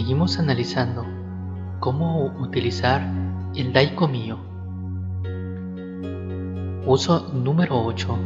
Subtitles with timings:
[0.00, 1.04] Seguimos analizando
[1.78, 3.02] cómo utilizar
[3.54, 4.38] el Daiko mío.
[6.86, 8.18] Uso número 8.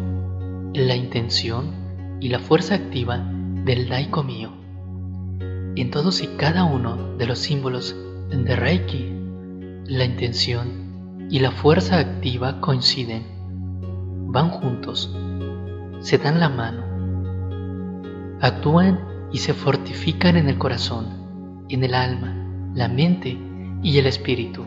[0.74, 3.18] La intención y la fuerza activa
[3.64, 4.52] del Daiko mío.
[5.74, 7.96] En todos y cada uno de los símbolos
[8.30, 9.12] de Reiki,
[9.86, 13.24] la intención y la fuerza activa coinciden,
[14.28, 15.12] van juntos,
[15.98, 19.00] se dan la mano, actúan
[19.32, 21.23] y se fortifican en el corazón
[21.68, 22.34] en el alma,
[22.74, 23.38] la mente
[23.82, 24.64] y el espíritu.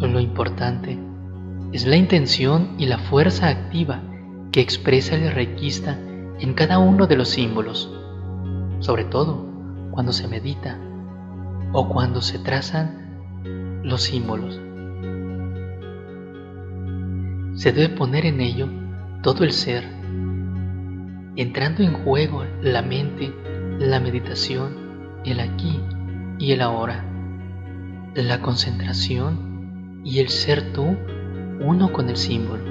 [0.00, 0.98] Lo importante
[1.72, 4.02] es la intención y la fuerza activa
[4.50, 5.98] que expresa el requista
[6.38, 7.92] en cada uno de los símbolos,
[8.80, 9.46] sobre todo
[9.90, 10.78] cuando se medita
[11.72, 14.60] o cuando se trazan los símbolos.
[17.54, 18.68] Se debe poner en ello
[19.22, 19.84] todo el ser,
[21.36, 23.32] entrando en juego la mente,
[23.78, 24.79] la meditación,
[25.24, 25.80] el aquí
[26.38, 27.04] y el ahora,
[28.14, 30.96] la concentración y el ser tú
[31.60, 32.64] uno con el símbolo.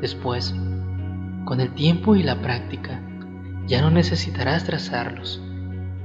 [0.00, 0.54] Después,
[1.44, 3.00] con el tiempo y la práctica,
[3.66, 5.42] ya no necesitarás trazarlos.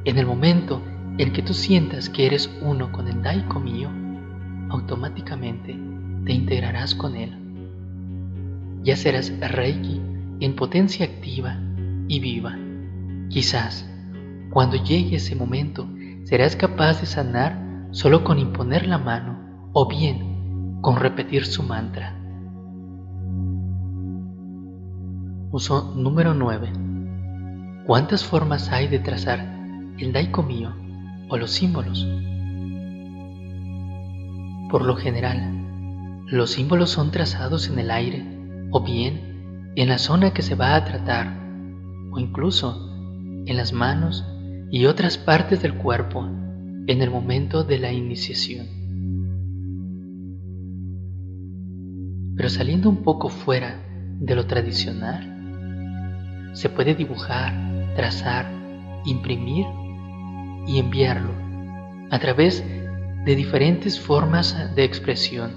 [0.03, 0.81] En el momento
[1.17, 3.89] en que tú sientas que eres uno con el Daiko mío,
[4.69, 5.79] automáticamente
[6.25, 7.37] te integrarás con él.
[8.83, 10.01] Ya serás Reiki
[10.39, 11.57] en potencia activa
[12.07, 12.57] y viva.
[13.29, 13.89] Quizás
[14.53, 15.87] cuando llegue ese momento,
[16.25, 22.15] serás capaz de sanar solo con imponer la mano o bien con repetir su mantra.
[25.49, 26.71] Uso número 9.
[27.87, 29.39] ¿Cuántas formas hay de trazar
[29.97, 30.71] el daiko mío
[31.29, 32.07] o los símbolos?
[34.69, 38.23] Por lo general, los símbolos son trazados en el aire
[38.69, 41.39] o bien en la zona que se va a tratar
[42.11, 42.87] o incluso
[43.47, 44.23] en las manos
[44.73, 46.27] y otras partes del cuerpo
[46.87, 48.65] en el momento de la iniciación.
[52.35, 53.85] Pero saliendo un poco fuera
[54.19, 57.53] de lo tradicional, se puede dibujar,
[57.95, 58.51] trazar,
[59.05, 59.67] imprimir
[60.65, 61.29] y enviarlo
[62.09, 62.63] a través
[63.25, 65.51] de diferentes formas de expresión,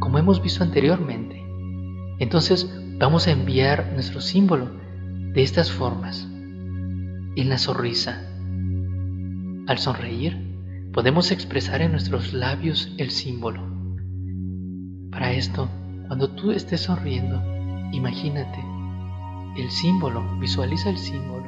[0.00, 1.40] como hemos visto anteriormente.
[2.18, 4.72] Entonces vamos a enviar nuestro símbolo
[5.34, 6.26] de estas formas.
[7.36, 8.32] En la sonrisa,
[9.66, 13.62] al sonreír, podemos expresar en nuestros labios el símbolo.
[15.10, 15.68] Para esto,
[16.06, 17.42] cuando tú estés sonriendo,
[17.92, 18.64] imagínate
[19.56, 21.46] el símbolo, visualiza el símbolo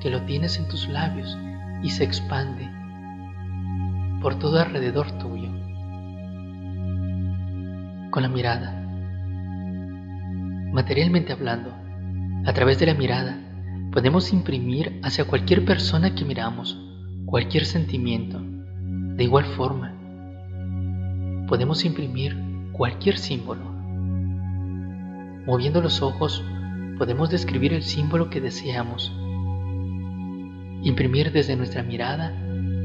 [0.00, 1.38] que lo tienes en tus labios
[1.82, 2.68] y se expande
[4.20, 5.50] por todo alrededor tuyo.
[8.10, 8.76] Con la mirada.
[10.72, 11.72] Materialmente hablando,
[12.46, 13.38] a través de la mirada,
[13.92, 16.89] podemos imprimir hacia cualquier persona que miramos
[17.30, 18.40] cualquier sentimiento.
[18.42, 19.94] De igual forma,
[21.46, 22.36] podemos imprimir
[22.72, 23.62] cualquier símbolo.
[25.46, 26.44] Moviendo los ojos,
[26.98, 29.12] podemos describir el símbolo que deseamos.
[30.82, 32.34] Imprimir desde nuestra mirada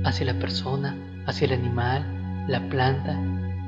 [0.04, 0.96] hacia la persona,
[1.26, 3.20] hacia el animal, la planta,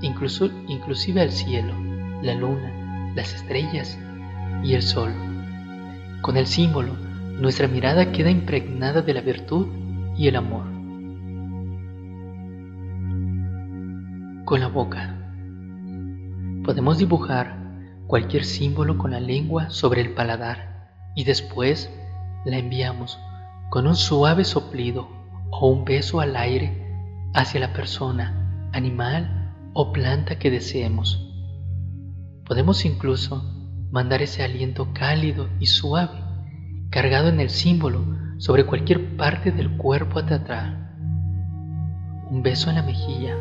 [0.01, 1.73] incluso, inclusive al cielo,
[2.21, 3.97] la luna, las estrellas
[4.63, 5.11] y el sol.
[6.21, 6.93] Con el símbolo,
[7.39, 9.66] nuestra mirada queda impregnada de la virtud
[10.17, 10.66] y el amor.
[14.45, 15.16] Con la boca.
[16.63, 17.57] Podemos dibujar
[18.07, 21.91] cualquier símbolo con la lengua sobre el paladar y después
[22.45, 23.19] la enviamos
[23.69, 25.09] con un suave soplido
[25.51, 26.85] o un beso al aire
[27.34, 31.23] hacia la persona, animal o planta que deseemos.
[32.45, 33.44] Podemos incluso
[33.91, 36.23] mandar ese aliento cálido y suave,
[36.89, 38.03] cargado en el símbolo
[38.37, 40.91] sobre cualquier parte del cuerpo tratar.
[42.29, 43.35] Un beso en la mejilla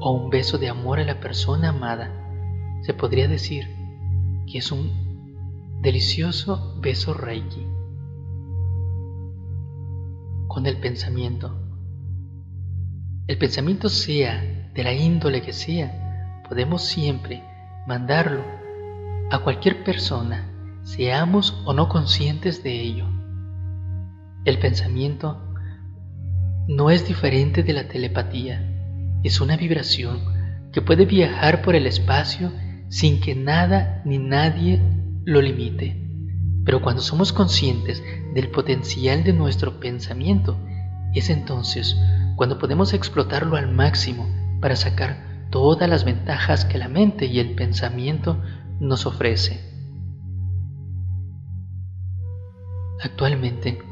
[0.00, 2.10] o un beso de amor a la persona amada
[2.82, 3.64] se podría decir
[4.50, 7.66] que es un delicioso beso reiki.
[10.48, 11.56] Con el pensamiento.
[13.26, 17.42] El pensamiento sea de la índole que sea, podemos siempre
[17.86, 18.42] mandarlo
[19.30, 20.50] a cualquier persona,
[20.82, 23.19] seamos o no conscientes de ello.
[24.44, 25.54] El pensamiento
[26.66, 28.66] no es diferente de la telepatía,
[29.22, 30.18] es una vibración
[30.72, 32.50] que puede viajar por el espacio
[32.88, 34.80] sin que nada ni nadie
[35.24, 36.08] lo limite.
[36.64, 38.02] Pero cuando somos conscientes
[38.34, 40.58] del potencial de nuestro pensamiento,
[41.14, 41.96] es entonces
[42.36, 44.26] cuando podemos explotarlo al máximo
[44.62, 48.40] para sacar todas las ventajas que la mente y el pensamiento
[48.78, 49.60] nos ofrece.
[53.02, 53.89] Actualmente,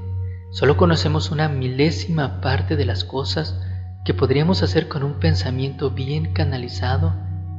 [0.58, 3.60] Solo conocemos una milésima parte de las cosas
[4.04, 7.14] que podríamos hacer con un pensamiento bien canalizado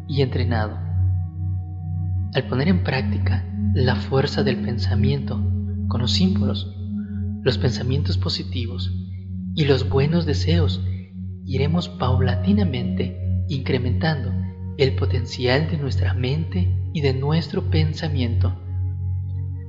[0.10, 0.78] y entrenado.
[2.34, 5.42] Al poner en práctica la fuerza del pensamiento
[5.88, 6.76] con los símbolos,
[7.42, 8.92] los pensamientos positivos
[9.56, 10.84] y los buenos deseos,
[11.46, 14.30] iremos paulatinamente incrementando
[14.78, 18.62] el potencial de nuestra mente y de nuestro pensamiento.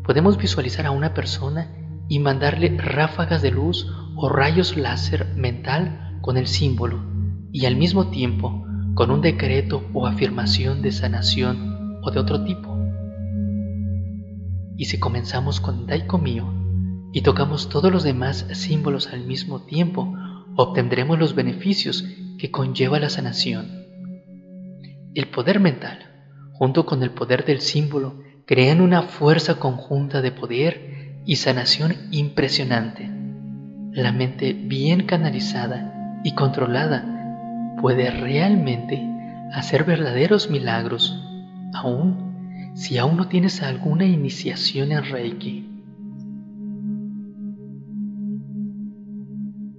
[0.03, 1.77] Podemos visualizar a una persona
[2.11, 3.87] y mandarle ráfagas de luz
[4.17, 7.01] o rayos láser mental con el símbolo
[7.53, 12.77] y al mismo tiempo con un decreto o afirmación de sanación o de otro tipo.
[14.77, 16.53] Y si comenzamos con Daiko mío
[17.13, 20.13] y tocamos todos los demás símbolos al mismo tiempo,
[20.57, 22.05] obtendremos los beneficios
[22.39, 23.87] que conlleva la sanación.
[25.15, 25.99] El poder mental,
[26.55, 31.00] junto con el poder del símbolo, crean una fuerza conjunta de poder
[31.31, 33.09] y sanación impresionante.
[33.93, 39.01] La mente bien canalizada y controlada puede realmente
[39.53, 41.17] hacer verdaderos milagros,
[41.73, 45.69] aun si aún no tienes alguna iniciación en Reiki.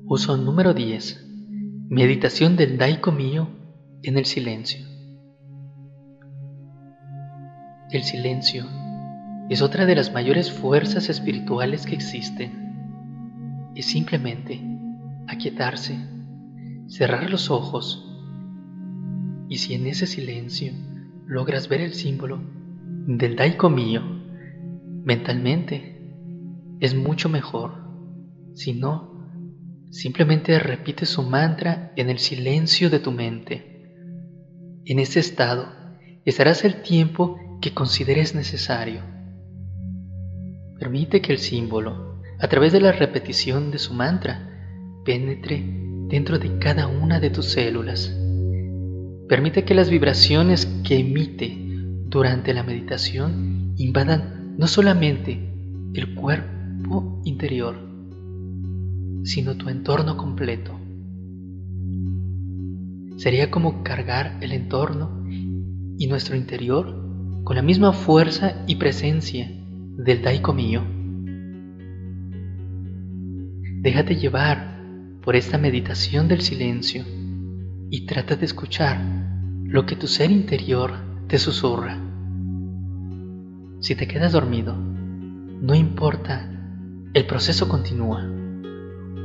[0.06, 1.26] Uso número 10.
[1.90, 3.50] Meditación del Daiko mío
[4.04, 4.86] en el silencio.
[7.92, 8.64] El silencio
[9.54, 13.72] es otra de las mayores fuerzas espirituales que existen.
[13.76, 14.62] Es simplemente
[15.28, 15.98] aquietarse,
[16.88, 18.08] cerrar los ojos
[19.48, 20.74] y si en ese silencio
[21.26, 22.42] logras ver el símbolo
[23.08, 24.02] del Daiko mío
[25.04, 26.16] mentalmente,
[26.80, 27.74] es mucho mejor.
[28.54, 29.12] Si no,
[29.92, 33.92] Simplemente repite su mantra en el silencio de tu mente.
[34.86, 35.68] En ese estado
[36.24, 39.02] estarás el tiempo que consideres necesario.
[40.82, 44.50] Permite que el símbolo, a través de la repetición de su mantra,
[45.06, 45.64] penetre
[46.08, 48.12] dentro de cada una de tus células.
[49.30, 51.56] Permite que las vibraciones que emite
[52.08, 55.54] durante la meditación invadan no solamente
[55.94, 57.78] el cuerpo interior,
[59.24, 60.80] sino tu entorno completo.
[63.18, 69.61] Sería como cargar el entorno y nuestro interior con la misma fuerza y presencia
[70.04, 70.82] del Daiko mío.
[73.82, 74.80] Déjate llevar
[75.22, 77.04] por esta meditación del silencio
[77.92, 79.00] y trata de escuchar
[79.64, 80.94] lo que tu ser interior
[81.28, 82.00] te susurra.
[83.80, 86.50] Si te quedas dormido, no importa,
[87.14, 88.24] el proceso continúa.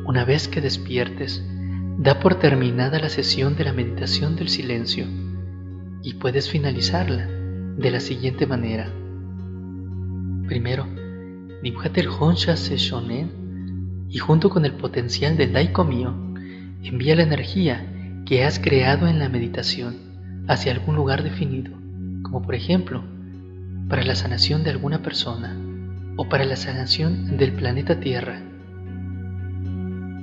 [0.06, 1.43] Una vez que despiertes,
[1.99, 5.06] da por terminada la sesión de la meditación del silencio
[6.02, 7.26] y puedes finalizarla
[7.78, 8.90] de la siguiente manera.
[10.46, 10.87] Primero,
[11.62, 16.14] dibújate el Honsha Seishonen y junto con el potencial del Daiko mío,
[16.82, 19.96] envía la energía que has creado en la meditación
[20.48, 21.72] hacia algún lugar definido,
[22.22, 23.02] como por ejemplo,
[23.88, 25.56] para la sanación de alguna persona
[26.16, 28.42] o para la sanación del planeta Tierra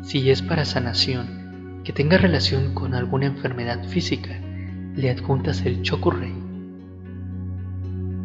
[0.03, 4.37] si es para sanación que tenga relación con alguna enfermedad física,
[4.95, 6.33] le adjuntas el Chokurei.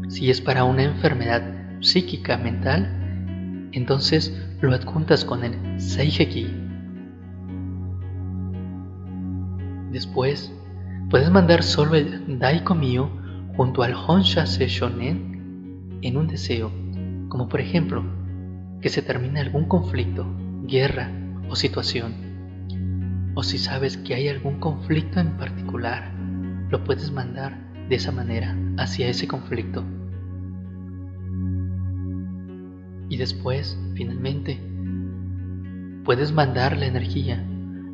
[0.08, 6.46] Si es para una enfermedad psíquica mental, entonces lo adjuntas con el Seiheki.
[9.92, 10.52] Después,
[11.10, 13.10] puedes mandar solo el Daiko Mio
[13.56, 16.70] junto al Honsha Seishonen en un deseo,
[17.28, 18.04] como por ejemplo,
[18.80, 20.26] que se termine algún conflicto,
[20.64, 21.10] guerra
[21.48, 22.12] o situación.
[23.34, 26.12] O si sabes que hay algún conflicto en particular,
[26.70, 27.56] lo puedes mandar
[27.88, 29.84] de esa manera hacia ese conflicto.
[33.08, 34.60] Y después, finalmente,
[36.04, 37.44] puedes mandar la energía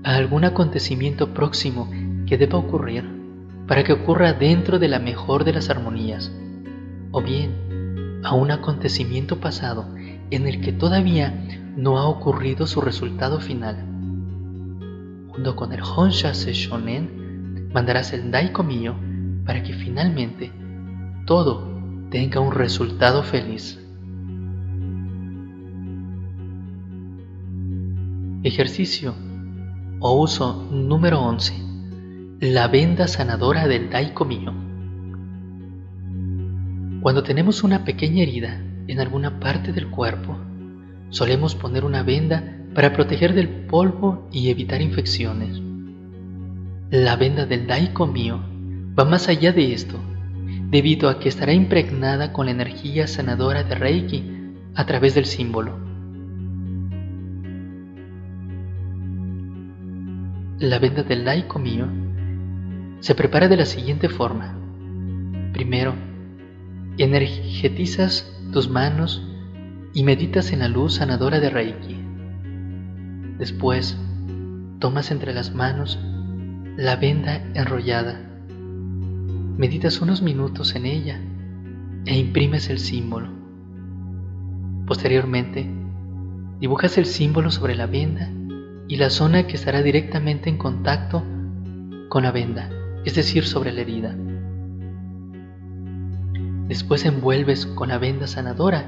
[0.03, 1.91] a algún acontecimiento próximo
[2.27, 3.05] que deba ocurrir
[3.67, 6.33] para que ocurra dentro de la mejor de las armonías,
[7.11, 9.95] o bien a un acontecimiento pasado
[10.31, 13.77] en el que todavía no ha ocurrido su resultado final.
[15.29, 18.95] Junto con el Honsha Seishonen, mandarás el Daiko mío
[19.45, 20.53] para que finalmente
[21.27, 23.84] todo tenga un resultado feliz.
[28.45, 29.15] Ejercicio
[30.01, 31.55] o uso número 11.
[32.41, 34.55] La venda sanadora del Daiko mío.
[37.01, 40.37] Cuando tenemos una pequeña herida en alguna parte del cuerpo,
[41.15, 42.43] Solemos poner una venda
[42.75, 45.63] para proteger del polvo y evitar infecciones.
[46.91, 48.41] La venda del Daiko mío
[48.99, 49.97] va más allá de esto,
[50.71, 54.25] debido a que estará impregnada con la energía sanadora de Reiki
[54.75, 55.84] a través del símbolo.
[60.71, 61.87] La venda del laico mío
[63.01, 64.57] se prepara de la siguiente forma.
[65.53, 65.95] Primero,
[66.97, 69.23] energetizas tus manos
[69.93, 71.97] y meditas en la luz sanadora de Reiki.
[73.39, 73.99] Después,
[74.79, 75.99] tomas entre las manos
[76.77, 78.21] la venda enrollada.
[79.57, 81.21] Meditas unos minutos en ella
[82.07, 83.29] e imprimes el símbolo.
[84.87, 85.69] Posteriormente,
[86.59, 88.31] dibujas el símbolo sobre la venda
[88.89, 91.23] y la zona que estará directamente en contacto
[92.09, 92.71] con la venda,
[93.05, 94.15] es decir, sobre la herida.
[96.69, 98.87] Después envuelves con la venda sanadora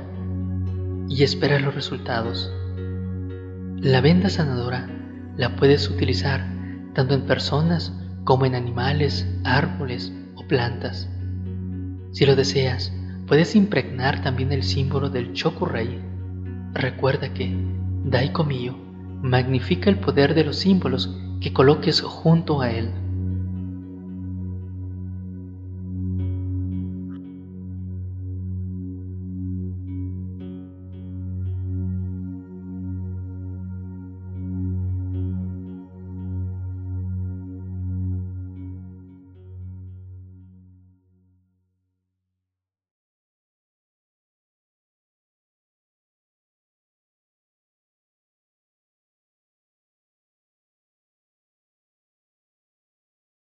[1.09, 2.53] y esperas los resultados.
[3.79, 4.88] La venda sanadora
[5.37, 6.47] la puedes utilizar
[6.95, 7.93] tanto en personas
[8.25, 11.09] como en animales, árboles o plantas.
[12.12, 12.93] Si lo deseas,
[13.26, 16.00] puedes impregnar también el símbolo del Chokurei.
[16.73, 17.55] Recuerda que
[18.05, 18.45] Daiko
[19.26, 22.90] magnifica el poder de los símbolos que coloques junto a él.